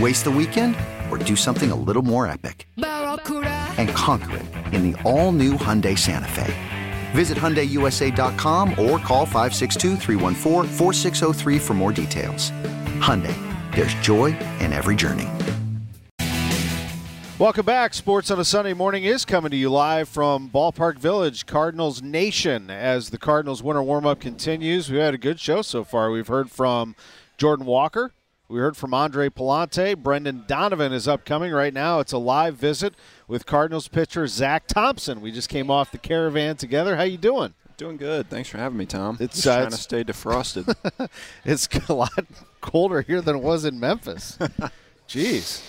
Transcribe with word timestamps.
Waste 0.00 0.24
the 0.24 0.30
weekend 0.30 0.74
or 1.08 1.18
do 1.18 1.36
something 1.36 1.70
a 1.70 1.76
little 1.76 2.02
more 2.02 2.26
epic? 2.26 2.66
And 2.76 3.88
conquer 3.90 4.38
it 4.38 4.46
in 4.74 4.90
the 4.90 5.00
all 5.02 5.30
new 5.30 5.52
Hyundai 5.52 5.96
Santa 5.96 6.26
Fe. 6.26 6.52
Visit 7.12 7.38
HyundaiUSA.com 7.38 8.70
or 8.70 8.98
call 8.98 9.24
562 9.24 9.96
for 11.60 11.74
more 11.74 11.92
details. 11.92 12.50
Hyundai, 12.98 13.36
there's 13.76 13.94
joy 13.94 14.36
in 14.58 14.72
every 14.72 14.96
journey. 14.96 15.28
Welcome 17.38 17.66
back. 17.66 17.94
Sports 17.94 18.32
on 18.32 18.40
a 18.40 18.44
Sunday 18.44 18.74
morning 18.74 19.04
is 19.04 19.24
coming 19.24 19.52
to 19.52 19.56
you 19.56 19.70
live 19.70 20.08
from 20.08 20.50
Ballpark 20.50 20.98
Village, 20.98 21.46
Cardinals 21.46 22.02
Nation, 22.02 22.68
as 22.68 23.10
the 23.10 23.18
Cardinals 23.18 23.62
winter 23.62 23.82
warm 23.82 24.06
up 24.06 24.18
continues. 24.18 24.90
We've 24.90 25.00
had 25.00 25.14
a 25.14 25.18
good 25.18 25.38
show 25.38 25.62
so 25.62 25.84
far. 25.84 26.10
We've 26.10 26.26
heard 26.26 26.50
from 26.50 26.96
Jordan 27.38 27.66
Walker. 27.66 28.12
We 28.48 28.58
heard 28.60 28.76
from 28.76 28.92
Andre 28.92 29.30
Pallante. 29.30 29.96
Brendan 29.96 30.44
Donovan 30.46 30.92
is 30.92 31.08
upcoming 31.08 31.52
right 31.52 31.72
now. 31.72 32.00
It's 32.00 32.12
a 32.12 32.18
live 32.18 32.56
visit 32.56 32.94
with 33.26 33.46
Cardinals 33.46 33.88
pitcher 33.88 34.26
Zack 34.26 34.66
Thompson. 34.66 35.20
We 35.22 35.32
just 35.32 35.48
came 35.48 35.70
off 35.70 35.90
the 35.90 35.98
caravan 35.98 36.56
together. 36.56 36.96
How 36.96 37.04
you 37.04 37.16
doing? 37.16 37.54
Doing 37.78 37.96
good. 37.96 38.28
Thanks 38.28 38.48
for 38.50 38.58
having 38.58 38.76
me, 38.78 38.86
Tom. 38.86 39.16
It's 39.18 39.36
Just 39.36 39.46
uh, 39.46 39.54
trying 39.54 39.66
it's- 39.68 39.78
to 39.78 39.82
stay 39.82 40.04
defrosted. 40.04 41.08
It's 41.44 41.68
a 41.88 41.94
lot 41.94 42.10
colder 42.60 43.00
here 43.02 43.20
than 43.20 43.36
it 43.36 43.42
was 43.42 43.64
in 43.64 43.80
Memphis. 43.80 44.38
Jeez, 45.08 45.62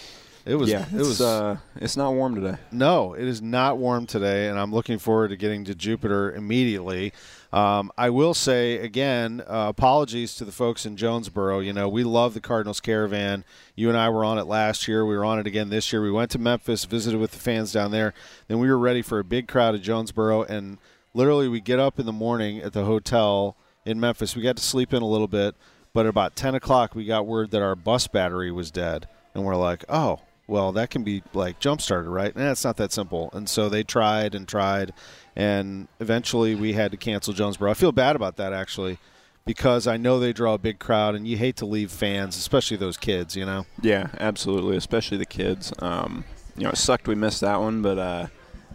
it 0.45 0.55
was. 0.55 0.69
yeah, 0.69 0.85
it 0.93 0.97
was. 0.97 1.19
uh, 1.21 1.57
it's 1.77 1.97
not 1.97 2.13
warm 2.13 2.35
today. 2.35 2.57
No, 2.71 3.13
it 3.13 3.23
is 3.25 3.41
not 3.41 3.77
warm 3.77 4.05
today, 4.05 4.47
and 4.49 4.59
I'm 4.59 4.71
looking 4.73 4.99
forward 4.99 5.29
to 5.29 5.35
getting 5.37 5.65
to 5.65 5.75
Jupiter 5.75 6.31
immediately. 6.33 7.11
Um, 7.55 7.89
I 7.97 8.09
will 8.09 8.33
say 8.33 8.79
again, 8.79 9.41
uh, 9.47 9.67
apologies 9.69 10.35
to 10.35 10.43
the 10.43 10.51
folks 10.51 10.85
in 10.85 10.97
Jonesboro. 10.97 11.59
You 11.59 11.71
know, 11.71 11.87
we 11.87 12.03
love 12.03 12.33
the 12.33 12.41
Cardinals 12.41 12.81
Caravan. 12.81 13.45
You 13.77 13.87
and 13.87 13.97
I 13.97 14.09
were 14.09 14.25
on 14.25 14.37
it 14.37 14.43
last 14.43 14.89
year. 14.89 15.05
We 15.05 15.15
were 15.15 15.23
on 15.23 15.39
it 15.39 15.47
again 15.47 15.69
this 15.69 15.93
year. 15.93 16.01
We 16.01 16.11
went 16.11 16.31
to 16.31 16.37
Memphis, 16.37 16.83
visited 16.83 17.17
with 17.17 17.31
the 17.31 17.39
fans 17.39 17.71
down 17.71 17.91
there. 17.91 18.13
Then 18.49 18.59
we 18.59 18.67
were 18.67 18.77
ready 18.77 19.01
for 19.01 19.19
a 19.19 19.23
big 19.23 19.47
crowd 19.47 19.73
at 19.73 19.81
Jonesboro, 19.81 20.43
and 20.43 20.79
literally 21.13 21.47
we 21.47 21.61
get 21.61 21.79
up 21.79 21.97
in 21.97 22.05
the 22.05 22.11
morning 22.11 22.59
at 22.59 22.73
the 22.73 22.83
hotel 22.83 23.55
in 23.85 24.01
Memphis. 24.01 24.35
We 24.35 24.41
got 24.41 24.57
to 24.57 24.63
sleep 24.63 24.93
in 24.93 25.01
a 25.01 25.07
little 25.07 25.29
bit, 25.29 25.55
but 25.93 26.05
about 26.05 26.35
10 26.35 26.55
o'clock 26.55 26.93
we 26.93 27.05
got 27.05 27.25
word 27.25 27.51
that 27.51 27.61
our 27.61 27.77
bus 27.77 28.05
battery 28.07 28.51
was 28.51 28.69
dead, 28.69 29.07
and 29.33 29.45
we're 29.45 29.55
like, 29.55 29.85
oh 29.87 30.19
well, 30.47 30.71
that 30.73 30.89
can 30.89 31.03
be 31.03 31.23
like 31.33 31.59
jump 31.59 31.81
started, 31.81 32.09
right? 32.09 32.33
And 32.35 32.45
it's 32.49 32.63
not 32.63 32.77
that 32.77 32.91
simple. 32.91 33.29
And 33.33 33.49
so 33.49 33.69
they 33.69 33.83
tried 33.83 34.35
and 34.35 34.47
tried, 34.47 34.93
and 35.35 35.87
eventually 35.99 36.55
we 36.55 36.73
had 36.73 36.91
to 36.91 36.97
cancel 36.97 37.33
Jonesboro. 37.33 37.71
I 37.71 37.73
feel 37.73 37.91
bad 37.91 38.15
about 38.15 38.37
that 38.37 38.53
actually, 38.53 38.99
because 39.45 39.87
I 39.87 39.97
know 39.97 40.19
they 40.19 40.33
draw 40.33 40.53
a 40.53 40.59
big 40.59 40.79
crowd, 40.79 41.15
and 41.15 41.27
you 41.27 41.37
hate 41.37 41.55
to 41.57 41.65
leave 41.65 41.91
fans, 41.91 42.37
especially 42.37 42.77
those 42.77 42.97
kids. 42.97 43.35
You 43.35 43.45
know. 43.45 43.65
Yeah, 43.81 44.09
absolutely, 44.19 44.77
especially 44.77 45.17
the 45.17 45.25
kids. 45.25 45.73
Um, 45.79 46.25
you 46.55 46.63
know, 46.63 46.69
it 46.69 46.77
sucked 46.77 47.07
we 47.07 47.15
missed 47.15 47.41
that 47.41 47.59
one, 47.59 47.81
but 47.81 47.97
uh, 47.97 48.27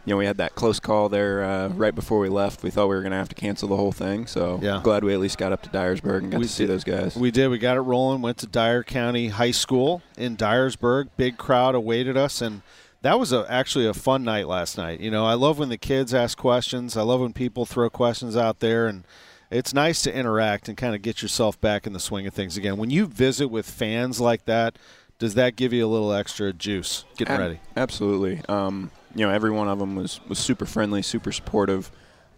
you 0.04 0.12
know, 0.12 0.16
we 0.16 0.24
had 0.26 0.38
that 0.38 0.54
close 0.54 0.80
call 0.80 1.08
there 1.08 1.44
uh, 1.44 1.68
right 1.68 1.94
before 1.94 2.18
we 2.18 2.28
left. 2.28 2.62
We 2.62 2.70
thought 2.70 2.88
we 2.88 2.94
were 2.94 3.02
going 3.02 3.12
to 3.12 3.18
have 3.18 3.28
to 3.28 3.34
cancel 3.34 3.68
the 3.68 3.76
whole 3.76 3.92
thing, 3.92 4.26
so 4.26 4.58
Yeah. 4.62 4.80
glad 4.82 5.04
we 5.04 5.12
at 5.12 5.20
least 5.20 5.36
got 5.38 5.52
up 5.52 5.62
to 5.62 5.68
Dyersburg 5.70 6.18
and 6.20 6.30
got 6.32 6.38
We 6.38 6.44
to 6.46 6.50
see 6.52 6.64
did. 6.64 6.70
those 6.72 6.84
guys. 6.84 7.16
We 7.16 7.30
did. 7.30 7.48
We 7.48 7.58
got 7.58 7.76
it 7.76 7.80
rolling. 7.80 8.22
Went 8.22 8.38
to 8.38 8.46
Dyer 8.46 8.82
County 8.82 9.28
High 9.28 9.50
School 9.50 10.02
in 10.16 10.36
Dyersburg. 10.36 11.08
Big 11.16 11.36
crowd 11.36 11.74
awaited 11.74 12.16
us, 12.16 12.40
and 12.40 12.62
that 13.02 13.18
was 13.18 13.32
a, 13.32 13.46
actually 13.48 13.86
a 13.86 13.94
fun 13.94 14.24
night 14.24 14.46
last 14.48 14.76
night. 14.78 15.00
You 15.00 15.10
know, 15.10 15.26
I 15.26 15.34
love 15.34 15.58
when 15.58 15.68
the 15.68 15.78
kids 15.78 16.12
ask 16.14 16.36
questions. 16.38 16.96
I 16.96 17.02
love 17.02 17.20
when 17.20 17.32
people 17.32 17.66
throw 17.66 17.88
questions 17.90 18.36
out 18.36 18.60
there, 18.60 18.86
and 18.86 19.04
it's 19.50 19.74
nice 19.74 20.02
to 20.02 20.14
interact 20.14 20.68
and 20.68 20.76
kind 20.78 20.94
of 20.94 21.02
get 21.02 21.22
yourself 21.22 21.60
back 21.60 21.86
in 21.86 21.92
the 21.92 22.00
swing 22.00 22.26
of 22.26 22.32
things 22.34 22.56
again. 22.56 22.76
When 22.76 22.88
you 22.90 23.06
visit 23.06 23.48
with 23.48 23.68
fans 23.68 24.20
like 24.20 24.44
that, 24.46 24.76
does 25.18 25.34
that 25.34 25.56
give 25.56 25.72
you 25.74 25.84
a 25.84 25.88
little 25.88 26.12
extra 26.12 26.52
juice 26.52 27.04
getting 27.18 27.34
Ab- 27.34 27.40
ready? 27.40 27.60
Absolutely. 27.76 28.40
Um, 28.48 28.90
you 29.14 29.26
know, 29.26 29.32
every 29.32 29.50
one 29.50 29.68
of 29.68 29.78
them 29.78 29.96
was, 29.96 30.20
was 30.28 30.38
super 30.38 30.66
friendly, 30.66 31.02
super 31.02 31.32
supportive. 31.32 31.90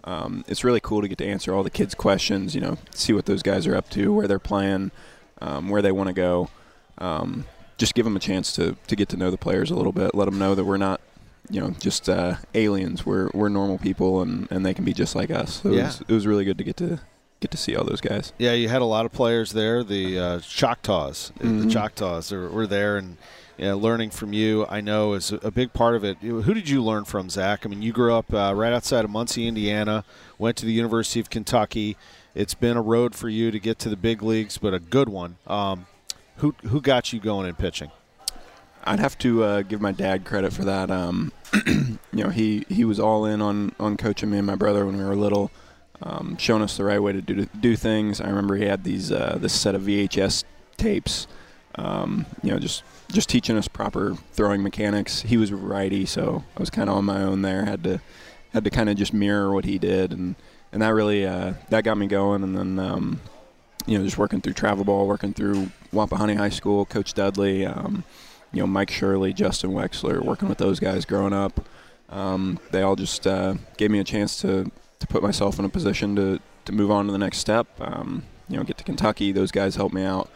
Um, 0.04 0.44
it's 0.48 0.64
really 0.64 0.80
cool 0.80 1.00
to 1.02 1.08
get 1.08 1.18
to 1.18 1.26
answer 1.26 1.54
all 1.54 1.62
the 1.62 1.70
kids' 1.70 1.94
questions. 1.94 2.54
You 2.54 2.60
know, 2.60 2.78
see 2.92 3.12
what 3.12 3.26
those 3.26 3.42
guys 3.42 3.66
are 3.66 3.76
up 3.76 3.88
to, 3.90 4.12
where 4.12 4.26
they're 4.26 4.38
playing, 4.38 4.90
um, 5.40 5.68
where 5.68 5.82
they 5.82 5.92
want 5.92 6.08
to 6.08 6.12
go. 6.12 6.48
Um, 6.98 7.44
just 7.78 7.94
give 7.94 8.04
them 8.04 8.16
a 8.16 8.20
chance 8.20 8.52
to, 8.54 8.76
to 8.86 8.96
get 8.96 9.08
to 9.10 9.16
know 9.16 9.30
the 9.30 9.36
players 9.38 9.70
a 9.70 9.74
little 9.74 9.92
bit. 9.92 10.14
Let 10.14 10.26
them 10.26 10.38
know 10.38 10.54
that 10.54 10.64
we're 10.64 10.76
not, 10.76 11.00
you 11.50 11.60
know, 11.60 11.70
just 11.70 12.08
uh, 12.08 12.36
aliens. 12.54 13.04
We're 13.06 13.28
we're 13.34 13.48
normal 13.48 13.78
people, 13.78 14.22
and, 14.22 14.46
and 14.50 14.64
they 14.64 14.74
can 14.74 14.84
be 14.84 14.92
just 14.92 15.14
like 15.14 15.30
us. 15.30 15.60
So 15.62 15.70
it, 15.70 15.74
Yeah. 15.76 15.86
was, 15.86 16.00
it 16.00 16.12
was 16.12 16.26
really 16.26 16.44
good 16.44 16.58
to 16.58 16.64
get 16.64 16.76
to 16.78 17.00
get 17.40 17.50
to 17.50 17.56
see 17.56 17.74
all 17.74 17.84
those 17.84 18.00
guys. 18.00 18.32
Yeah, 18.38 18.52
you 18.52 18.68
had 18.68 18.82
a 18.82 18.86
lot 18.86 19.04
of 19.04 19.12
players 19.12 19.50
there. 19.52 19.82
The 19.82 20.18
uh, 20.18 20.40
Choctaws, 20.40 21.32
the 21.38 21.44
Mhm. 21.46 21.72
Choctaws 21.72 22.30
were, 22.30 22.48
were 22.48 22.66
there, 22.68 22.96
and 22.96 23.16
you 23.62 23.68
know, 23.68 23.78
learning 23.78 24.10
from 24.10 24.32
you, 24.32 24.66
I 24.68 24.80
know, 24.80 25.12
is 25.12 25.30
a, 25.30 25.52
big 25.52 25.72
part 25.72 25.94
of 25.94 26.02
it. 26.02 26.16
Who 26.18 26.52
did 26.52 26.68
you 26.68 26.82
learn 26.82 27.04
from, 27.04 27.30
Zack? 27.30 27.64
I 27.64 27.68
mean, 27.68 27.80
you 27.80 27.92
grew 27.92 28.12
up 28.12 28.34
uh, 28.34 28.52
right 28.56 28.72
outside 28.72 29.04
of 29.04 29.12
Muncie, 29.12 29.46
Indiana. 29.46 30.04
Went 30.36 30.56
to 30.56 30.66
the 30.66 30.72
University 30.72 31.20
of 31.20 31.30
Kentucky. 31.30 31.96
It's 32.34 32.54
been 32.54 32.76
a 32.76 32.82
road 32.82 33.14
for 33.14 33.28
you 33.28 33.52
to 33.52 33.60
get 33.60 33.78
to 33.78 33.88
the 33.88 33.96
big 33.96 34.20
leagues, 34.20 34.58
but 34.58 34.74
a 34.74 34.80
good 34.80 35.08
one. 35.08 35.36
Um, 35.46 35.86
who 36.38 36.56
who 36.64 36.80
got 36.80 37.12
you 37.12 37.20
going 37.20 37.46
in 37.46 37.54
pitching? 37.54 37.92
I'd 38.82 38.98
have 38.98 39.16
to 39.18 39.44
uh, 39.44 39.62
give 39.62 39.80
my 39.80 39.92
dad 39.92 40.24
credit 40.24 40.52
for 40.52 40.64
that. 40.64 40.90
Um, 40.90 41.30
you 41.66 41.98
know, 42.12 42.30
he, 42.30 42.66
he 42.68 42.84
was 42.84 42.98
all 42.98 43.24
in 43.26 43.40
on, 43.40 43.76
on 43.78 43.96
coaching 43.96 44.28
me 44.28 44.38
and 44.38 44.46
my 44.46 44.56
brother 44.56 44.84
when 44.84 44.98
we 44.98 45.04
were 45.04 45.14
little, 45.14 45.52
um, 46.02 46.36
showing 46.36 46.62
us 46.62 46.76
the 46.76 46.82
right 46.82 47.00
way 47.00 47.12
to 47.12 47.22
do 47.22 47.46
do 47.60 47.76
things. 47.76 48.20
I 48.20 48.26
remember 48.26 48.56
he 48.56 48.64
had 48.64 48.82
these 48.82 49.12
uh, 49.12 49.38
this 49.40 49.52
set 49.52 49.76
of 49.76 49.82
VHS 49.82 50.42
tapes, 50.76 51.28
um, 51.76 52.26
you 52.42 52.50
know, 52.50 52.58
just 52.58 52.82
just 53.10 53.28
teaching 53.28 53.56
us 53.56 53.68
proper 53.68 54.16
throwing 54.32 54.62
mechanics. 54.62 55.22
He 55.22 55.36
was 55.36 55.50
a 55.50 55.56
righty, 55.56 56.06
so 56.06 56.44
I 56.56 56.60
was 56.60 56.70
kind 56.70 56.88
of 56.88 56.96
on 56.96 57.04
my 57.04 57.22
own 57.22 57.42
there. 57.42 57.64
Had 57.64 57.84
to 57.84 58.00
had 58.52 58.64
to 58.64 58.70
kind 58.70 58.88
of 58.88 58.96
just 58.96 59.12
mirror 59.12 59.52
what 59.52 59.64
he 59.64 59.78
did, 59.78 60.12
and 60.12 60.34
and 60.72 60.82
that 60.82 60.90
really 60.90 61.26
uh, 61.26 61.54
that 61.70 61.84
got 61.84 61.96
me 61.96 62.06
going. 62.06 62.42
And 62.42 62.56
then 62.56 62.78
um, 62.78 63.20
you 63.86 63.98
know, 63.98 64.04
just 64.04 64.18
working 64.18 64.40
through 64.40 64.54
travel 64.54 64.84
ball, 64.84 65.06
working 65.06 65.32
through 65.32 65.70
Wapahani 65.92 66.36
High 66.36 66.50
School, 66.50 66.84
Coach 66.84 67.14
Dudley. 67.14 67.66
Um, 67.66 68.04
you 68.52 68.60
know, 68.60 68.66
Mike 68.66 68.90
Shirley, 68.90 69.32
Justin 69.32 69.70
Wexler, 69.70 70.22
working 70.22 70.48
with 70.48 70.58
those 70.58 70.78
guys 70.78 71.04
growing 71.04 71.32
up. 71.32 71.64
Um, 72.10 72.58
they 72.70 72.82
all 72.82 72.96
just 72.96 73.26
uh, 73.26 73.54
gave 73.78 73.90
me 73.90 73.98
a 73.98 74.04
chance 74.04 74.40
to, 74.42 74.70
to 74.98 75.06
put 75.06 75.22
myself 75.22 75.58
in 75.58 75.64
a 75.64 75.70
position 75.70 76.14
to, 76.16 76.38
to 76.66 76.72
move 76.72 76.90
on 76.90 77.06
to 77.06 77.12
the 77.12 77.18
next 77.18 77.38
step. 77.38 77.66
Um, 77.80 78.24
you 78.48 78.58
know, 78.58 78.62
get 78.64 78.76
to 78.78 78.84
Kentucky. 78.84 79.32
Those 79.32 79.50
guys 79.50 79.76
helped 79.76 79.94
me 79.94 80.04
out. 80.04 80.30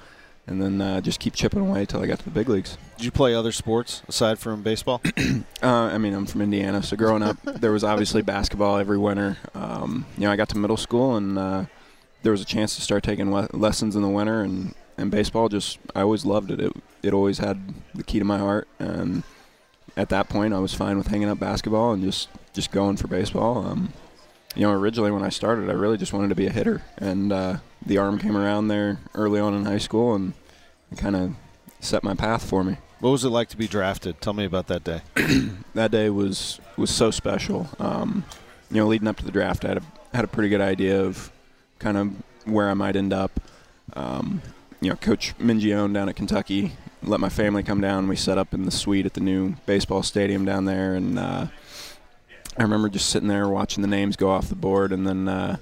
And 0.49 0.63
then 0.63 0.81
uh, 0.81 1.01
just 1.01 1.19
keep 1.19 1.35
chipping 1.35 1.61
away 1.61 1.81
until 1.81 2.03
I 2.03 2.07
got 2.07 2.21
to 2.21 2.25
the 2.25 2.31
big 2.31 2.49
leagues. 2.49 2.79
Did 2.97 3.05
you 3.05 3.11
play 3.11 3.35
other 3.35 3.51
sports 3.51 4.03
aside 4.09 4.39
from 4.39 4.63
baseball? 4.63 5.03
Uh, 5.63 5.89
I 5.91 5.99
mean, 5.99 6.13
I'm 6.13 6.27
from 6.27 6.43
Indiana, 6.43 6.83
so 6.83 6.97
growing 6.97 7.23
up, 7.23 7.39
there 7.45 7.73
was 7.73 7.83
obviously 7.83 8.21
basketball 8.23 8.77
every 8.77 8.99
winter. 8.99 9.39
Um, 9.55 10.05
you 10.17 10.25
know, 10.25 10.31
I 10.31 10.37
got 10.37 10.51
to 10.51 10.59
middle 10.59 10.77
school, 10.77 11.17
and 11.17 11.37
uh, 11.39 11.65
there 12.23 12.31
was 12.31 12.43
a 12.43 12.45
chance 12.45 12.77
to 12.77 12.83
start 12.83 13.03
taking 13.03 13.33
le- 13.33 13.49
lessons 13.53 13.97
in 13.97 14.03
the 14.03 14.09
winter, 14.09 14.43
and 14.43 14.75
and 14.99 15.11
baseball 15.11 15.49
just 15.49 15.79
I 15.95 16.03
always 16.03 16.25
loved 16.25 16.51
it. 16.51 16.61
It 16.61 16.73
it 17.03 17.15
always 17.15 17.39
had 17.39 17.75
the 17.95 18.05
key 18.05 18.19
to 18.19 18.25
my 18.25 18.39
heart, 18.39 18.69
and 18.79 19.23
at 19.97 20.11
that 20.11 20.29
point 20.29 20.53
I 20.55 20.59
was 20.59 20.75
fine 20.75 20.99
with 20.99 21.09
hanging 21.09 21.29
up 21.29 21.41
basketball 21.41 21.93
and 21.93 22.05
just 22.05 22.29
just 22.53 22.71
going 22.71 22.97
for 22.97 23.09
baseball. 23.09 23.67
Um, 23.67 23.93
you 24.57 24.63
know, 24.63 24.73
originally 24.73 25.11
when 25.11 25.23
I 25.23 25.29
started, 25.29 25.69
I 25.69 25.75
really 25.75 25.97
just 25.97 26.13
wanted 26.13 26.29
to 26.29 26.35
be 26.35 26.47
a 26.47 26.51
hitter, 26.51 26.83
and 26.99 27.33
uh, 27.33 27.57
the 27.85 27.99
arm 27.99 28.19
came 28.19 28.37
around 28.37 28.69
there 28.69 28.99
early 29.15 29.39
on 29.41 29.55
in 29.55 29.65
high 29.65 29.79
school, 29.79 30.15
and 30.15 30.33
kind 30.97 31.17
of 31.17 31.35
set 31.81 32.03
my 32.03 32.15
path 32.15 32.49
for 32.49 32.65
me. 32.65 32.79
What 33.01 33.11
was 33.11 33.25
it 33.25 33.29
like 33.29 33.49
to 33.51 33.57
be 33.57 33.69
drafted? 33.69 34.21
Tell 34.21 34.33
me 34.33 34.45
about 34.45 34.69
that 34.69 34.83
day. 34.83 35.03
that 35.75 35.91
day 35.91 36.11
was 36.11 36.61
was 36.77 36.91
so 36.91 37.11
special. 37.11 37.69
Um, 37.79 38.25
you 38.71 38.79
know, 38.79 38.87
leading 38.87 39.09
up 39.09 39.17
to 39.19 39.25
the 39.25 39.33
draft, 39.33 39.65
I 39.65 39.69
had 39.69 39.79
a 39.79 39.83
had 40.17 40.25
a 40.25 40.29
pretty 40.29 40.49
good 40.49 40.61
idea 40.61 41.03
of 41.03 41.31
kind 41.79 41.97
of 41.97 42.13
where 42.45 42.71
I 42.71 42.75
might 42.75 42.97
end 42.97 43.13
up. 43.13 43.39
Um, 43.93 44.43
you 44.81 44.91
know, 44.91 44.97
Coach 44.97 45.37
Mingione 45.39 45.93
down 45.93 46.09
at 46.09 46.17
Kentucky 46.17 46.73
let 47.07 47.21
my 47.21 47.29
family 47.29 47.63
come 47.63 47.81
down. 47.81 48.09
We 48.09 48.17
set 48.17 48.39
up 48.39 48.53
in 48.53 48.65
the 48.65 48.71
suite 48.71 49.07
at 49.07 49.15
the 49.15 49.21
new 49.21 49.55
baseball 49.65 50.03
stadium 50.03 50.45
down 50.45 50.65
there, 50.65 50.95
and 50.95 51.19
uh, 51.19 51.47
I 52.59 52.63
remember 52.63 52.89
just 52.89 53.11
sitting 53.11 53.29
there 53.29 53.49
watching 53.49 53.83
the 53.83 53.89
names 53.89 54.17
go 54.17 54.31
off 54.31 54.49
the 54.49 54.55
board, 54.55 54.93
and 54.93 55.07
then 55.07 55.29
uh, 55.29 55.57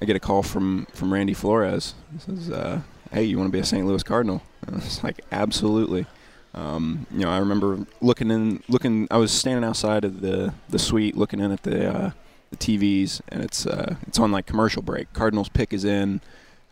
I 0.00 0.04
get 0.04 0.16
a 0.16 0.20
call 0.20 0.42
from 0.42 0.86
from 0.92 1.12
Randy 1.12 1.34
Flores. 1.34 1.94
He 2.12 2.18
says, 2.18 2.50
uh, 2.50 2.82
"Hey, 3.10 3.24
you 3.24 3.38
want 3.38 3.48
to 3.48 3.52
be 3.52 3.60
a 3.60 3.64
St. 3.64 3.86
Louis 3.86 4.02
Cardinal?" 4.02 4.42
And 4.66 4.76
I 4.80 4.84
was 4.84 5.02
like, 5.02 5.20
"Absolutely." 5.32 6.06
Um, 6.54 7.06
you 7.10 7.20
know, 7.20 7.30
I 7.30 7.38
remember 7.38 7.86
looking 8.00 8.30
in, 8.30 8.62
looking. 8.68 9.08
I 9.10 9.16
was 9.16 9.32
standing 9.32 9.64
outside 9.64 10.04
of 10.04 10.20
the 10.20 10.54
the 10.68 10.78
suite, 10.78 11.16
looking 11.16 11.40
in 11.40 11.50
at 11.52 11.62
the 11.62 11.92
uh, 11.92 12.10
the 12.50 12.56
TVs, 12.56 13.20
and 13.28 13.42
it's 13.42 13.66
uh, 13.66 13.96
it's 14.06 14.18
on 14.18 14.30
like 14.30 14.46
commercial 14.46 14.82
break. 14.82 15.12
Cardinals 15.12 15.48
pick 15.48 15.72
is 15.72 15.84
in. 15.84 16.20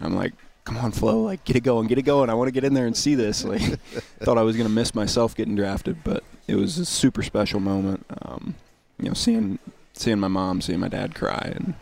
I'm 0.00 0.14
like, 0.14 0.34
come 0.64 0.76
on, 0.78 0.92
Flo, 0.92 1.22
like 1.22 1.44
get 1.44 1.56
it 1.56 1.60
going, 1.62 1.88
get 1.88 1.98
it 1.98 2.02
going. 2.02 2.30
I 2.30 2.34
want 2.34 2.48
to 2.48 2.52
get 2.52 2.64
in 2.64 2.74
there 2.74 2.86
and 2.86 2.96
see 2.96 3.14
this. 3.14 3.44
Like, 3.52 3.62
thought 4.22 4.38
I 4.38 4.42
was 4.42 4.56
gonna 4.56 4.68
miss 4.68 4.94
myself 4.94 5.34
getting 5.34 5.56
drafted, 5.56 6.04
but 6.04 6.22
it 6.46 6.54
was 6.54 6.78
a 6.78 6.84
super 6.84 7.22
special 7.22 7.60
moment. 7.60 8.06
Um, 8.22 8.54
you 9.02 9.08
know, 9.08 9.14
seeing 9.14 9.58
seeing 9.94 10.18
my 10.18 10.28
mom, 10.28 10.60
seeing 10.60 10.80
my 10.80 10.88
dad 10.88 11.14
cry, 11.14 11.52
and 11.54 11.74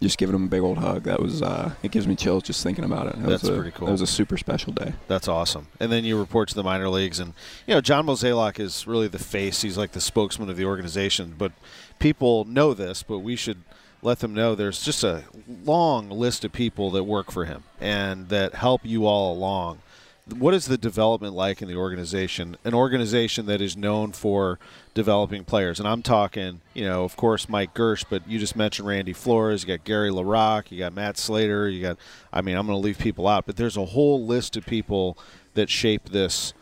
just 0.00 0.18
giving 0.18 0.34
him 0.34 0.44
a 0.44 0.48
big 0.48 0.60
old 0.60 0.78
hug. 0.78 1.04
That 1.04 1.20
was 1.20 1.40
uh, 1.40 1.74
it 1.82 1.90
gives 1.90 2.06
me 2.06 2.16
chills 2.16 2.42
just 2.42 2.62
thinking 2.62 2.84
about 2.84 3.06
it. 3.06 3.16
That 3.22 3.28
That's 3.28 3.42
was 3.42 3.50
a, 3.50 3.54
pretty 3.54 3.70
cool. 3.70 3.86
That 3.86 3.92
was 3.92 4.02
a 4.02 4.06
super 4.06 4.36
special 4.36 4.72
day. 4.72 4.92
That's 5.08 5.28
awesome. 5.28 5.68
And 5.80 5.90
then 5.90 6.04
you 6.04 6.18
report 6.18 6.48
to 6.50 6.54
the 6.54 6.62
minor 6.62 6.88
leagues, 6.88 7.20
and 7.20 7.32
you 7.66 7.74
know 7.74 7.80
John 7.80 8.06
Mozeliak 8.06 8.58
is 8.58 8.86
really 8.86 9.08
the 9.08 9.18
face. 9.18 9.62
He's 9.62 9.78
like 9.78 9.92
the 9.92 10.00
spokesman 10.00 10.50
of 10.50 10.56
the 10.56 10.64
organization. 10.64 11.34
But 11.38 11.52
people 11.98 12.44
know 12.44 12.74
this, 12.74 13.02
but 13.02 13.20
we 13.20 13.36
should 13.36 13.62
let 14.02 14.18
them 14.18 14.34
know 14.34 14.54
there's 14.54 14.82
just 14.82 15.02
a 15.02 15.24
long 15.64 16.10
list 16.10 16.44
of 16.44 16.52
people 16.52 16.90
that 16.90 17.04
work 17.04 17.30
for 17.30 17.46
him 17.46 17.64
and 17.80 18.28
that 18.28 18.54
help 18.54 18.82
you 18.84 19.06
all 19.06 19.32
along. 19.32 19.78
What 20.32 20.54
is 20.54 20.66
the 20.66 20.78
development 20.78 21.34
like 21.34 21.60
in 21.60 21.68
the 21.68 21.76
organization? 21.76 22.56
An 22.64 22.72
organization 22.72 23.44
that 23.46 23.60
is 23.60 23.76
known 23.76 24.12
for 24.12 24.58
developing 24.94 25.44
players, 25.44 25.78
and 25.78 25.86
I'm 25.86 26.02
talking, 26.02 26.62
you 26.72 26.86
know, 26.86 27.04
of 27.04 27.14
course, 27.14 27.46
Mike 27.46 27.74
Girsch, 27.74 28.04
but 28.08 28.26
you 28.26 28.38
just 28.38 28.56
mentioned 28.56 28.88
Randy 28.88 29.12
Flores. 29.12 29.62
You 29.62 29.76
got 29.76 29.84
Gary 29.84 30.10
LaRocque, 30.10 30.70
you 30.70 30.78
got 30.78 30.94
Matt 30.94 31.18
Slater, 31.18 31.68
you 31.68 31.82
got. 31.82 31.98
I 32.32 32.40
mean, 32.40 32.56
I'm 32.56 32.66
going 32.66 32.78
to 32.78 32.82
leave 32.82 32.98
people 32.98 33.28
out, 33.28 33.44
but 33.44 33.56
there's 33.56 33.76
a 33.76 33.84
whole 33.84 34.24
list 34.24 34.56
of 34.56 34.64
people 34.64 35.18
that 35.52 35.68
shape 35.68 36.08
this 36.08 36.54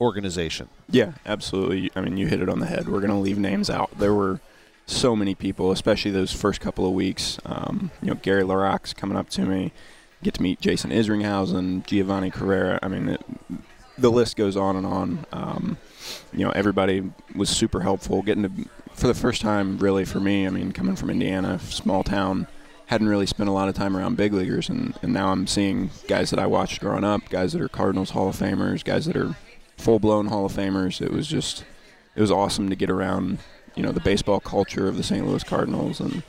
organization. 0.00 0.70
Yeah, 0.88 1.12
absolutely. 1.26 1.92
I 1.94 2.00
mean, 2.00 2.16
you 2.16 2.26
hit 2.26 2.40
it 2.40 2.48
on 2.48 2.60
the 2.60 2.66
head. 2.66 2.88
We're 2.88 3.00
going 3.00 3.10
to 3.10 3.16
leave 3.16 3.38
names 3.38 3.68
out. 3.68 3.90
There 3.98 4.14
were 4.14 4.40
so 4.86 5.14
many 5.14 5.34
people, 5.34 5.70
especially 5.70 6.10
those 6.10 6.32
first 6.32 6.60
couple 6.60 6.86
of 6.86 6.92
weeks. 6.92 7.38
Um, 7.44 7.90
you 8.00 8.08
know, 8.08 8.14
Gary 8.14 8.42
LaRocque's 8.42 8.94
coming 8.94 9.16
up 9.16 9.28
to 9.30 9.42
me. 9.42 9.72
Get 10.22 10.34
to 10.34 10.42
meet 10.42 10.60
Jason 10.60 10.90
Isringhausen, 10.90 11.86
Giovanni 11.86 12.30
Carrera. 12.30 12.78
I 12.82 12.88
mean, 12.88 13.08
it, 13.10 13.22
the 13.96 14.10
list 14.10 14.36
goes 14.36 14.56
on 14.56 14.76
and 14.76 14.86
on. 14.86 15.26
Um, 15.32 15.78
you 16.32 16.44
know, 16.44 16.50
everybody 16.50 17.10
was 17.34 17.48
super 17.48 17.80
helpful. 17.80 18.22
Getting 18.22 18.42
to, 18.42 18.50
for 18.92 19.06
the 19.06 19.14
first 19.14 19.40
time, 19.40 19.78
really, 19.78 20.04
for 20.04 20.20
me, 20.20 20.46
I 20.46 20.50
mean, 20.50 20.72
coming 20.72 20.96
from 20.96 21.10
Indiana, 21.10 21.58
small 21.58 22.04
town, 22.04 22.46
hadn't 22.86 23.08
really 23.08 23.26
spent 23.26 23.48
a 23.48 23.52
lot 23.52 23.68
of 23.68 23.74
time 23.76 23.96
around 23.96 24.16
big 24.16 24.32
leaguers, 24.32 24.68
and, 24.68 24.98
and 25.00 25.12
now 25.12 25.30
I'm 25.30 25.46
seeing 25.46 25.90
guys 26.08 26.30
that 26.30 26.40
I 26.40 26.46
watched 26.46 26.80
growing 26.80 27.04
up, 27.04 27.28
guys 27.28 27.52
that 27.52 27.62
are 27.62 27.68
Cardinals 27.68 28.10
Hall 28.10 28.28
of 28.28 28.36
Famers, 28.36 28.82
guys 28.82 29.06
that 29.06 29.16
are 29.16 29.36
full 29.76 30.00
blown 30.00 30.26
Hall 30.26 30.44
of 30.44 30.52
Famers. 30.52 31.00
It 31.00 31.12
was 31.12 31.28
just, 31.28 31.64
it 32.16 32.20
was 32.20 32.32
awesome 32.32 32.68
to 32.68 32.74
get 32.74 32.90
around, 32.90 33.38
you 33.74 33.82
know, 33.82 33.92
the 33.92 34.00
baseball 34.00 34.40
culture 34.40 34.88
of 34.88 34.96
the 34.96 35.02
St. 35.02 35.26
Louis 35.26 35.44
Cardinals, 35.44 36.00
and 36.00 36.22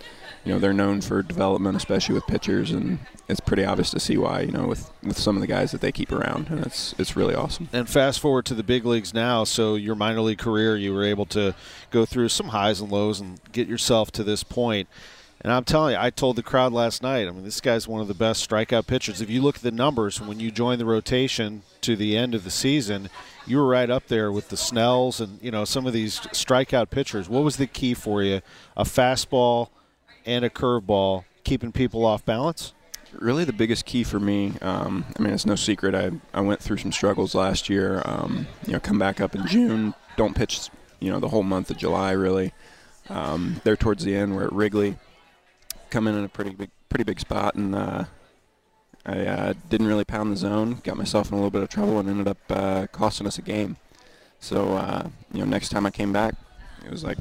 you 0.44 0.52
know 0.52 0.60
they're 0.60 0.74
known 0.74 1.02
for 1.02 1.22
development, 1.22 1.76
especially 1.76 2.16
with 2.16 2.26
pitchers, 2.28 2.72
and 2.72 3.00
it's 3.28 3.40
pretty 3.40 3.64
obvious 3.64 3.92
to 3.92 4.00
see 4.00 4.18
why. 4.18 4.42
You 4.42 4.52
know, 4.52 4.68
with 4.68 4.92
with 5.04 5.18
some 5.18 5.36
of 5.36 5.42
the 5.42 5.48
guys 5.48 5.72
that 5.72 5.82
they 5.82 5.92
keep 5.92 6.12
around, 6.12 6.48
and 6.50 6.66
it's 6.66 6.94
it's 6.98 7.16
really 7.16 7.36
awesome. 7.36 7.70
And 7.74 7.90
fast 7.90 8.20
forward 8.20 8.46
to 8.46 8.54
the 8.54 8.64
big 8.64 8.86
leagues 8.86 9.14
now. 9.14 9.44
So 9.44 9.76
your 9.76 9.96
minor 9.96 10.22
league 10.22 10.40
career, 10.40 10.78
you 10.78 10.94
were 10.94 11.04
able 11.04 11.26
to 11.28 11.56
go 11.90 12.06
through 12.06 12.30
some 12.30 12.50
highs 12.50 12.82
and 12.82 12.92
lows 12.92 13.20
and 13.20 13.40
get 13.52 13.68
yourself 13.68 14.12
to 14.14 14.24
this 14.24 14.44
point. 14.44 14.88
And 15.44 15.52
I'm 15.52 15.64
telling 15.64 15.94
you, 15.94 16.00
I 16.00 16.12
told 16.12 16.36
the 16.36 16.44
crowd 16.44 16.72
last 16.72 17.02
night. 17.02 17.28
I 17.28 17.32
mean, 17.32 17.44
this 17.44 17.62
guy's 17.62 17.88
one 17.88 18.00
of 18.00 18.08
the 18.08 18.14
best 18.14 18.48
strikeout 18.48 18.86
pitchers. 18.86 19.22
If 19.22 19.30
you 19.30 19.42
look 19.42 19.56
at 19.56 19.62
the 19.64 19.72
numbers 19.72 20.22
when 20.22 20.40
you 20.40 20.52
join 20.52 20.78
the 20.78 20.86
rotation 20.86 21.64
to 21.82 21.96
the 21.96 22.16
end 22.16 22.36
of 22.36 22.44
the 22.44 22.52
season, 22.52 23.10
you 23.48 23.58
were 23.58 23.68
right 23.68 23.90
up 23.90 24.08
there 24.08 24.32
with 24.32 24.50
the 24.50 24.58
Snells 24.58 25.20
and 25.20 25.40
you 25.42 25.50
know 25.50 25.66
some 25.66 25.88
of 25.88 25.94
these 25.94 26.20
strikeout 26.20 26.92
pitchers. 26.92 27.28
What 27.28 27.44
was 27.44 27.58
the 27.58 27.66
key 27.66 27.96
for 27.96 28.22
you? 28.22 28.42
A 28.78 28.84
fastball 28.84 29.70
and 30.28 30.46
a 30.46 30.50
curveball, 30.50 31.26
keeping 31.44 31.72
people 31.72 32.06
off 32.06 32.24
balance. 32.24 32.74
Really, 33.14 33.44
the 33.44 33.52
biggest 33.52 33.86
key 33.86 34.04
for 34.04 34.20
me. 34.20 34.54
Um, 34.62 35.06
I 35.18 35.24
mean, 35.24 35.34
it's 35.34 35.46
no 35.46 35.56
secret. 35.56 35.96
I 35.96 36.12
I 36.34 36.42
went 36.42 36.62
through 36.62 36.78
some 36.78 36.92
struggles 36.92 37.34
last 37.34 37.68
year. 37.68 38.04
Um, 38.06 38.46
you 38.68 38.74
know, 38.74 38.80
come 38.80 39.00
back 39.00 39.20
up 39.20 39.34
in 39.34 39.48
June. 39.48 39.96
Don't 40.18 40.36
pitch. 40.36 40.70
You 41.00 41.12
know, 41.12 41.20
the 41.20 41.30
whole 41.30 41.44
month 41.44 41.72
of 41.72 41.78
July 41.78 42.12
really. 42.12 42.54
Um, 43.10 43.60
there 43.64 43.76
towards 43.76 44.04
the 44.04 44.16
end, 44.16 44.36
we're 44.36 44.46
at 44.46 44.54
Wrigley. 44.54 44.98
Come 45.92 46.08
in 46.08 46.16
in 46.16 46.24
a 46.24 46.30
pretty 46.30 46.52
big, 46.52 46.72
pretty 46.90 47.04
big 47.04 47.20
spot, 47.20 47.54
and 47.56 47.76
uh, 47.76 48.06
I 49.06 49.26
uh, 49.26 49.54
didn't 49.70 49.88
really 49.88 50.06
pound 50.06 50.32
the 50.32 50.38
zone. 50.38 50.82
Got 50.84 50.98
myself 50.98 51.28
in 51.28 51.34
a 51.34 51.38
little 51.38 51.52
bit 51.52 51.62
of 51.62 51.70
trouble, 51.70 52.00
and 52.00 52.10
ended 52.10 52.28
up 52.28 52.38
uh, 52.50 52.88
costing 52.88 53.28
us 53.28 53.38
a 53.38 53.42
game. 53.42 53.78
So 54.40 54.74
uh, 54.74 55.10
you 55.34 55.40
know, 55.40 55.46
next 55.46 55.70
time 55.70 55.86
I 55.86 55.92
came 55.92 56.12
back, 56.12 56.34
it 56.84 56.90
was 56.90 57.04
like, 57.04 57.20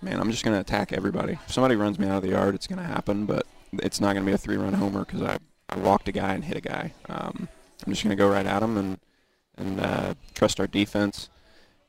man, 0.00 0.20
I'm 0.20 0.30
just 0.30 0.44
going 0.44 0.54
to 0.54 0.60
attack 0.60 0.92
everybody. 0.92 1.38
If 1.46 1.52
somebody 1.52 1.74
runs 1.74 1.98
me 1.98 2.06
out 2.06 2.18
of 2.18 2.22
the 2.22 2.30
yard, 2.30 2.54
it's 2.54 2.66
going 2.66 2.78
to 2.78 2.84
happen, 2.84 3.26
but 3.26 3.46
it's 3.72 4.00
not 4.00 4.12
going 4.12 4.24
to 4.24 4.30
be 4.30 4.34
a 4.34 4.38
three-run 4.38 4.74
homer 4.74 5.04
because 5.04 5.22
I, 5.22 5.38
I 5.68 5.78
walked 5.78 6.06
a 6.08 6.12
guy 6.12 6.34
and 6.34 6.44
hit 6.44 6.56
a 6.56 6.60
guy. 6.60 6.92
Um, 7.08 7.48
I'm 7.84 7.92
just 7.92 8.04
going 8.04 8.16
to 8.16 8.22
go 8.22 8.28
right 8.28 8.46
at 8.46 8.62
him 8.62 8.76
and 8.76 8.98
and 9.56 9.80
uh, 9.80 10.14
trust 10.34 10.60
our 10.60 10.66
defense. 10.66 11.28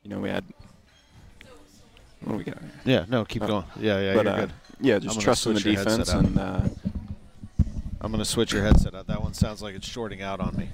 You 0.02 0.10
know, 0.10 0.20
we 0.20 0.28
had 0.28 0.44
what 2.24 2.32
do 2.32 2.38
we 2.38 2.44
got? 2.44 2.58
Yeah, 2.84 3.04
no, 3.08 3.24
keep 3.24 3.42
Oh. 3.42 3.46
going. 3.46 3.64
Yeah, 3.78 4.00
yeah, 4.00 4.14
but, 4.14 4.24
you're 4.26 4.34
uh, 4.34 4.40
good. 4.40 4.52
Yeah, 4.80 4.98
just 4.98 5.14
gonna 5.14 5.24
trusting 5.24 5.54
the 5.54 5.60
switch 5.60 5.74
your 5.74 5.84
headset 5.84 6.06
defense 6.06 6.26
and 6.26 6.38
uh, 6.38 6.68
I'm 8.00 8.10
going 8.10 8.18
to 8.22 8.24
switch 8.30 8.52
your 8.52 8.62
headset 8.62 8.94
out. 8.94 9.06
That 9.06 9.22
one 9.22 9.32
sounds 9.32 9.62
like 9.62 9.74
it's 9.74 9.88
shorting 9.88 10.20
out 10.20 10.38
on 10.38 10.54
me. 10.56 10.68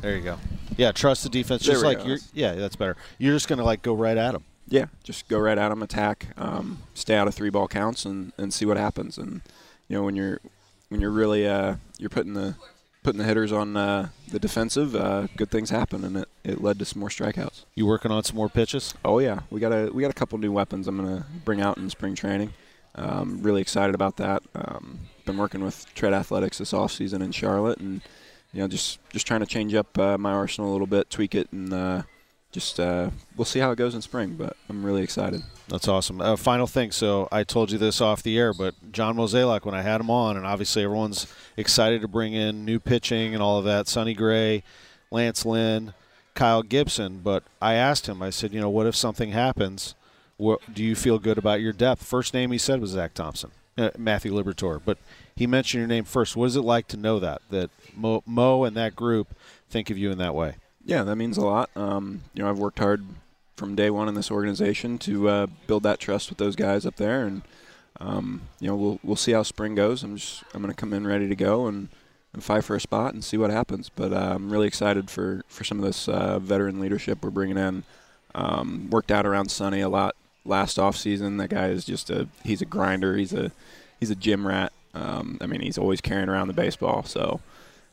There 0.00 0.16
you 0.16 0.22
go. 0.22 0.38
Yeah, 0.76 0.90
trust 0.90 1.22
the 1.22 1.28
defense. 1.28 1.64
There 1.64 1.74
Just 1.74 1.84
like 1.84 1.98
go. 1.98 2.06
you're. 2.06 2.18
Yeah, 2.34 2.54
that's 2.54 2.74
better. 2.74 2.96
You're 3.18 3.34
just 3.34 3.46
going 3.46 3.60
to 3.60 3.64
like 3.64 3.82
go 3.82 3.94
right 3.94 4.16
at 4.16 4.32
them. 4.32 4.42
yeah, 4.68 4.86
just 5.04 5.28
go 5.28 5.38
right 5.38 5.56
at 5.58 5.68
them, 5.68 5.80
attack, 5.82 6.28
um, 6.36 6.78
stay 6.94 7.14
out 7.14 7.28
of 7.28 7.34
three 7.34 7.50
ball 7.50 7.68
counts, 7.68 8.04
and, 8.04 8.32
and 8.36 8.52
see 8.52 8.64
what 8.64 8.78
happens. 8.78 9.16
And 9.16 9.42
you 9.86 9.96
know 9.96 10.02
when 10.02 10.16
you're 10.16 10.40
when 10.88 11.00
you're 11.00 11.10
really 11.10 11.46
uh, 11.46 11.76
you're 11.98 12.10
putting 12.10 12.34
the 12.34 12.56
putting 13.02 13.18
the 13.18 13.24
hitters 13.24 13.52
on 13.52 13.76
uh, 13.76 14.08
the 14.28 14.38
defensive, 14.38 14.94
uh, 14.94 15.26
good 15.36 15.50
things 15.50 15.70
happen, 15.70 16.04
and 16.04 16.16
it, 16.18 16.28
it 16.44 16.62
led 16.62 16.78
to 16.78 16.84
some 16.84 17.00
more 17.00 17.08
strikeouts. 17.08 17.64
You 17.74 17.86
working 17.86 18.10
on 18.10 18.22
some 18.24 18.36
more 18.36 18.48
pitches? 18.48 18.94
Oh 19.04 19.18
yeah, 19.18 19.40
we 19.50 19.60
got 19.60 19.72
a 19.72 19.90
we 19.92 20.02
got 20.02 20.10
a 20.10 20.14
couple 20.14 20.38
new 20.38 20.52
weapons 20.52 20.88
I'm 20.88 20.96
gonna 20.96 21.26
bring 21.44 21.60
out 21.60 21.78
in 21.78 21.90
spring 21.90 22.14
training. 22.14 22.52
Um, 22.94 23.42
really 23.42 23.60
excited 23.60 23.94
about 23.94 24.16
that. 24.18 24.42
Um, 24.54 25.00
been 25.24 25.38
working 25.38 25.64
with 25.64 25.86
Tread 25.94 26.12
Athletics 26.12 26.58
this 26.58 26.72
off 26.72 26.92
season 26.92 27.22
in 27.22 27.32
Charlotte, 27.32 27.78
and 27.78 28.02
you 28.52 28.60
know 28.60 28.68
just 28.68 28.98
just 29.10 29.26
trying 29.26 29.40
to 29.40 29.46
change 29.46 29.74
up 29.74 29.98
uh, 29.98 30.18
my 30.18 30.32
arsenal 30.32 30.70
a 30.70 30.72
little 30.72 30.86
bit, 30.86 31.10
tweak 31.10 31.34
it, 31.34 31.50
and 31.52 31.72
uh, 31.72 32.02
just 32.52 32.78
uh, 32.78 33.10
we'll 33.36 33.46
see 33.46 33.58
how 33.58 33.70
it 33.72 33.76
goes 33.76 33.94
in 33.94 34.02
spring. 34.02 34.34
But 34.34 34.56
I'm 34.68 34.84
really 34.84 35.02
excited. 35.02 35.42
That's 35.68 35.88
awesome. 35.88 36.20
Uh, 36.20 36.36
final 36.36 36.66
thing. 36.66 36.92
So 36.92 37.28
I 37.32 37.44
told 37.44 37.72
you 37.72 37.78
this 37.78 38.00
off 38.00 38.22
the 38.22 38.38
air, 38.38 38.52
but 38.52 38.74
John 38.92 39.16
Mozeliak, 39.16 39.64
when 39.64 39.74
I 39.74 39.82
had 39.82 40.00
him 40.00 40.10
on, 40.10 40.36
and 40.36 40.46
obviously 40.46 40.84
everyone's 40.84 41.26
excited 41.56 42.02
to 42.02 42.08
bring 42.08 42.34
in 42.34 42.64
new 42.64 42.78
pitching 42.78 43.32
and 43.34 43.42
all 43.42 43.58
of 43.58 43.64
that. 43.64 43.88
Sonny 43.88 44.14
Gray, 44.14 44.62
Lance 45.10 45.46
Lynn, 45.46 45.94
Kyle 46.34 46.62
Gibson. 46.62 47.20
But 47.24 47.42
I 47.60 47.74
asked 47.74 48.06
him. 48.06 48.22
I 48.22 48.30
said, 48.30 48.52
you 48.52 48.60
know, 48.60 48.70
what 48.70 48.86
if 48.86 48.94
something 48.94 49.32
happens? 49.32 49.94
What 50.36 50.60
do 50.72 50.84
you 50.84 50.94
feel 50.94 51.18
good 51.18 51.38
about 51.38 51.60
your 51.60 51.72
depth? 51.72 52.04
First 52.04 52.34
name 52.34 52.52
he 52.52 52.58
said 52.58 52.80
was 52.80 52.90
Zack 52.90 53.14
Thompson, 53.14 53.50
uh, 53.78 53.90
Matthew 53.96 54.32
Liberatore. 54.32 54.80
But 54.84 54.98
he 55.36 55.46
mentioned 55.46 55.80
your 55.80 55.88
name 55.88 56.04
first. 56.04 56.36
What 56.36 56.46
is 56.46 56.56
it 56.56 56.62
like 56.62 56.88
to 56.88 56.96
know 56.96 57.18
that 57.20 57.42
that 57.50 57.70
Mo, 57.96 58.22
Mo 58.26 58.64
and 58.64 58.76
that 58.76 58.94
group 58.94 59.28
think 59.70 59.88
of 59.88 59.96
you 59.96 60.10
in 60.10 60.18
that 60.18 60.34
way? 60.34 60.56
Yeah, 60.84 61.04
that 61.04 61.16
means 61.16 61.36
a 61.36 61.42
lot. 61.42 61.70
Um, 61.76 62.22
you 62.34 62.42
know, 62.42 62.50
I've 62.50 62.58
worked 62.58 62.78
hard 62.78 63.04
from 63.56 63.74
day 63.74 63.90
one 63.90 64.08
in 64.08 64.14
this 64.14 64.30
organization 64.30 64.98
to 64.98 65.28
uh, 65.28 65.46
build 65.66 65.84
that 65.84 66.00
trust 66.00 66.28
with 66.28 66.38
those 66.38 66.56
guys 66.56 66.84
up 66.84 66.96
there, 66.96 67.24
and 67.24 67.42
um, 68.00 68.42
you 68.58 68.68
know, 68.68 68.76
we'll 68.76 69.00
we'll 69.02 69.16
see 69.16 69.32
how 69.32 69.42
spring 69.42 69.74
goes. 69.74 70.02
I'm 70.02 70.16
just 70.16 70.42
I'm 70.54 70.62
going 70.62 70.74
to 70.74 70.80
come 70.80 70.92
in 70.92 71.06
ready 71.06 71.28
to 71.28 71.36
go, 71.36 71.66
and 71.66 71.88
and 72.32 72.42
fight 72.42 72.64
for 72.64 72.74
a 72.74 72.80
spot 72.80 73.14
and 73.14 73.22
see 73.22 73.36
what 73.36 73.50
happens. 73.50 73.88
But 73.88 74.12
uh, 74.12 74.32
I'm 74.34 74.50
really 74.50 74.66
excited 74.66 75.10
for 75.10 75.42
for 75.48 75.64
some 75.64 75.78
of 75.78 75.84
this 75.84 76.08
uh, 76.08 76.38
veteran 76.38 76.80
leadership 76.80 77.22
we're 77.22 77.30
bringing 77.30 77.58
in. 77.58 77.84
Um, 78.34 78.88
worked 78.90 79.12
out 79.12 79.26
around 79.26 79.50
Sonny 79.50 79.80
a 79.80 79.88
lot 79.88 80.16
last 80.44 80.78
off 80.78 80.96
season. 80.96 81.36
That 81.36 81.48
guy 81.48 81.68
is 81.68 81.84
just 81.84 82.10
a 82.10 82.28
he's 82.44 82.62
a 82.62 82.66
grinder. 82.66 83.16
He's 83.16 83.32
a 83.32 83.52
he's 84.00 84.10
a 84.10 84.16
gym 84.16 84.46
rat. 84.46 84.72
Um, 84.94 85.38
I 85.40 85.46
mean, 85.46 85.60
he's 85.60 85.78
always 85.78 86.00
carrying 86.00 86.28
around 86.28 86.48
the 86.48 86.54
baseball. 86.54 87.04
So 87.04 87.40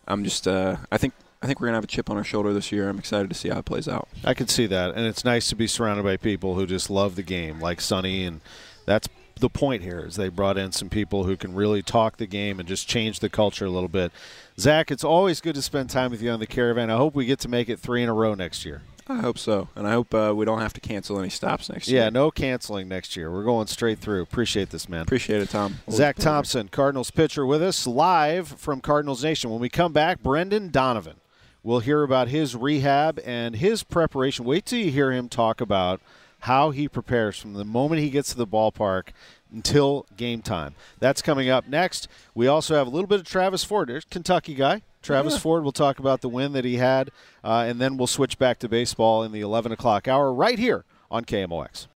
I'm 0.07 0.23
just 0.23 0.47
uh, 0.47 0.77
I 0.91 0.97
think 0.97 1.13
I 1.41 1.47
think 1.47 1.61
we're 1.61 1.67
gonna 1.67 1.77
have 1.77 1.85
a 1.85 1.87
chip 1.87 2.09
on 2.09 2.17
our 2.17 2.23
shoulder 2.23 2.51
this 2.51 2.71
year. 2.71 2.89
I'm 2.89 2.99
excited 2.99 3.29
to 3.29 3.35
see 3.35 3.49
how 3.49 3.59
it 3.59 3.65
plays 3.65 3.87
out. 3.87 4.09
I 4.25 4.33
can 4.33 4.47
see 4.47 4.65
that, 4.67 4.95
and 4.95 5.05
it's 5.05 5.23
nice 5.23 5.47
to 5.49 5.55
be 5.55 5.67
surrounded 5.67 6.03
by 6.03 6.17
people 6.17 6.55
who 6.55 6.65
just 6.65 6.89
love 6.89 7.15
the 7.15 7.23
game, 7.23 7.61
like 7.61 7.79
Sonny, 7.79 8.25
and 8.25 8.41
that's 8.85 9.07
the 9.39 9.49
point 9.49 9.81
here. 9.81 9.99
Is 9.99 10.17
they 10.17 10.27
brought 10.27 10.57
in 10.57 10.73
some 10.73 10.89
people 10.89 11.23
who 11.23 11.37
can 11.37 11.55
really 11.55 11.81
talk 11.81 12.17
the 12.17 12.27
game 12.27 12.59
and 12.59 12.67
just 12.67 12.89
change 12.89 13.21
the 13.21 13.29
culture 13.29 13.65
a 13.65 13.69
little 13.69 13.87
bit. 13.87 14.11
Zack, 14.59 14.91
it's 14.91 15.03
always 15.05 15.39
good 15.39 15.55
to 15.55 15.61
spend 15.61 15.89
time 15.89 16.11
with 16.11 16.21
you 16.21 16.29
on 16.29 16.41
the 16.41 16.47
caravan. 16.47 16.89
I 16.89 16.97
hope 16.97 17.15
we 17.15 17.25
get 17.25 17.39
to 17.39 17.47
make 17.47 17.69
it 17.69 17.79
three 17.79 18.03
in 18.03 18.09
a 18.09 18.13
row 18.13 18.33
next 18.33 18.65
year. 18.65 18.81
I 19.07 19.21
hope 19.21 19.39
so, 19.39 19.69
and 19.75 19.87
I 19.87 19.91
hope 19.93 20.13
uh, 20.13 20.33
we 20.35 20.45
don't 20.45 20.59
have 20.59 20.73
to 20.73 20.81
cancel 20.81 21.19
any 21.19 21.29
stops 21.29 21.69
next 21.69 21.87
year. 21.87 22.03
Yeah, 22.03 22.09
no 22.09 22.29
canceling 22.29 22.89
next 22.89 23.15
year. 23.15 23.31
We're 23.31 23.45
going 23.45 23.65
straight 23.67 23.99
through. 23.99 24.21
Appreciate 24.21 24.69
this, 24.71 24.87
man. 24.89 25.01
Appreciate 25.01 25.41
it, 25.41 25.49
Tom. 25.49 25.77
Zack 25.89 26.17
Thompson, 26.17 26.67
Cardinals 26.67 27.09
pitcher, 27.09 27.45
with 27.45 27.63
us 27.63 27.87
live 27.87 28.49
from 28.49 28.81
Cardinals 28.81 29.23
Nation. 29.23 29.49
When 29.49 29.61
we 29.61 29.69
come 29.69 29.93
back, 29.93 30.21
Brendan 30.21 30.69
Donovan. 30.69 31.15
We'll 31.63 31.79
hear 31.79 32.03
about 32.03 32.29
his 32.29 32.55
rehab 32.55 33.19
and 33.25 33.55
his 33.55 33.83
preparation. 33.83 34.45
Wait 34.45 34.65
till 34.65 34.79
you 34.79 34.91
hear 34.91 35.11
him 35.11 35.27
talk 35.27 35.59
about 35.59 35.99
how 36.41 36.71
he 36.71 36.87
prepares 36.87 37.37
from 37.37 37.53
the 37.53 37.65
moment 37.65 38.01
he 38.01 38.09
gets 38.09 38.31
to 38.31 38.37
the 38.37 38.47
ballpark 38.47 39.09
until 39.51 40.05
game 40.15 40.41
time. 40.41 40.75
That's 40.99 41.21
coming 41.21 41.49
up 41.49 41.67
next. 41.67 42.07
We 42.33 42.47
also 42.47 42.75
have 42.75 42.87
a 42.87 42.89
little 42.89 43.07
bit 43.07 43.19
of 43.19 43.25
Travis 43.25 43.63
Ford. 43.63 43.89
There's 43.89 44.05
Kentucky 44.05 44.53
guy. 44.53 44.83
Travis 45.01 45.33
yeah. 45.33 45.39
Ford 45.39 45.63
will 45.63 45.71
talk 45.71 45.99
about 45.99 46.21
the 46.21 46.29
win 46.29 46.53
that 46.53 46.65
he 46.65 46.75
had, 46.75 47.09
uh, 47.43 47.65
and 47.67 47.79
then 47.79 47.97
we'll 47.97 48.07
switch 48.07 48.37
back 48.37 48.59
to 48.59 48.69
baseball 48.69 49.23
in 49.23 49.31
the 49.31 49.41
11 49.41 49.71
o'clock 49.71 50.07
hour 50.07 50.33
right 50.33 50.59
here 50.59 50.83
on 51.09 51.25
KMOX. 51.25 51.87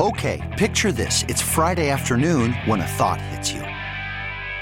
Okay, 0.00 0.54
picture 0.56 0.92
this. 0.92 1.24
It's 1.28 1.42
Friday 1.42 1.88
afternoon 1.90 2.52
when 2.66 2.80
a 2.80 2.86
thought 2.86 3.20
hits 3.20 3.52
you. 3.52 3.62